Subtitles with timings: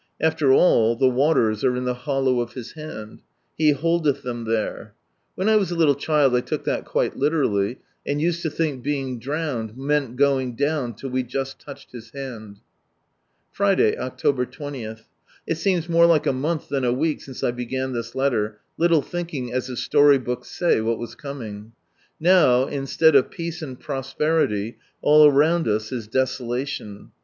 [0.19, 3.19] After all the waters are in the hollow of His liand.
[3.55, 4.95] He" holdeth" them there,
[5.35, 8.81] When I was a little child I took that quite literally, and used to think
[8.81, 12.61] being drowned meant going down //// we just touched His hand.
[13.51, 14.95] Friday, October 20.—
[15.45, 19.03] It seems more like a month than a week since I began this letter, little
[19.03, 21.73] thinking, as the story books say, what was coming.
[22.19, 25.25] Now, instead of peace and prosperity, al!
[25.25, 27.11] around us is desolation.